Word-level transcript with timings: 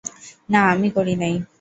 না 0.49 0.61
আমি 0.73 0.89
করি 0.95 1.13
নাই। 1.15 1.33